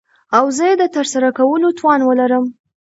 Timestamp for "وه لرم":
2.03-2.45